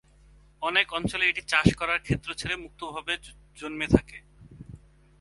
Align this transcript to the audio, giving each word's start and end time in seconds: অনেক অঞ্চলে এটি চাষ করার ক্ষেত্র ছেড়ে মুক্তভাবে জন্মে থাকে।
অনেক 0.61 0.87
অঞ্চলে 0.93 1.25
এটি 1.27 1.41
চাষ 1.47 1.67
করার 1.75 1.99
ক্ষেত্র 1.99 2.29
ছেড়ে 2.33 2.55
মুক্তভাবে 2.55 3.13
জন্মে 3.59 3.87
থাকে। 3.87 4.17